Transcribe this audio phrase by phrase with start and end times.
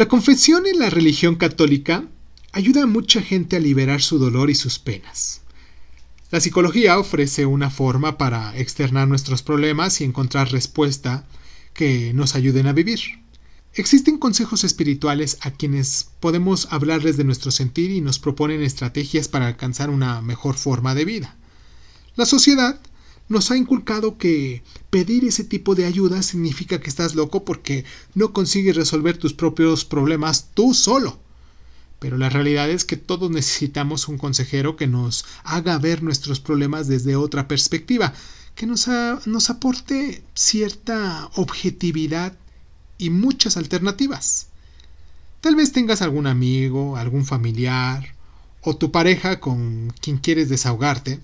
[0.00, 2.06] La confesión en la religión católica
[2.52, 5.42] ayuda a mucha gente a liberar su dolor y sus penas.
[6.30, 11.26] La psicología ofrece una forma para externar nuestros problemas y encontrar respuesta
[11.74, 13.00] que nos ayuden a vivir.
[13.74, 19.48] Existen consejos espirituales a quienes podemos hablarles de nuestro sentir y nos proponen estrategias para
[19.48, 21.36] alcanzar una mejor forma de vida.
[22.16, 22.80] La sociedad
[23.30, 28.32] nos ha inculcado que pedir ese tipo de ayuda significa que estás loco porque no
[28.32, 31.20] consigues resolver tus propios problemas tú solo.
[32.00, 36.88] Pero la realidad es que todos necesitamos un consejero que nos haga ver nuestros problemas
[36.88, 38.12] desde otra perspectiva,
[38.56, 38.88] que nos,
[39.26, 42.36] nos aporte cierta objetividad
[42.98, 44.48] y muchas alternativas.
[45.40, 48.12] Tal vez tengas algún amigo, algún familiar
[48.60, 51.20] o tu pareja con quien quieres desahogarte,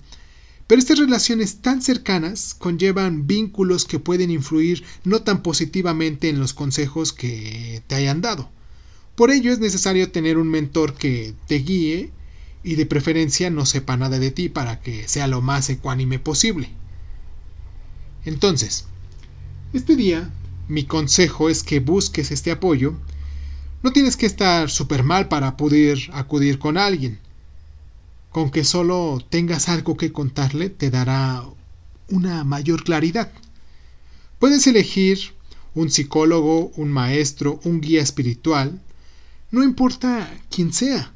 [0.67, 6.53] pero estas relaciones tan cercanas conllevan vínculos que pueden influir no tan positivamente en los
[6.53, 8.49] consejos que te hayan dado.
[9.15, 12.11] Por ello es necesario tener un mentor que te guíe
[12.63, 16.69] y de preferencia no sepa nada de ti para que sea lo más ecuánime posible.
[18.25, 18.85] Entonces,
[19.71, 20.29] este día
[20.67, 22.93] mi consejo es que busques este apoyo.
[23.83, 27.19] No tienes que estar súper mal para poder acudir con alguien.
[28.31, 31.43] Con que solo tengas algo que contarle te dará
[32.09, 33.31] una mayor claridad.
[34.39, 35.33] Puedes elegir
[35.73, 38.81] un psicólogo, un maestro, un guía espiritual,
[39.51, 41.13] no importa quién sea.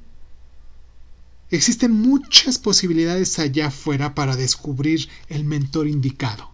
[1.50, 6.50] Existen muchas posibilidades allá afuera para descubrir el mentor indicado.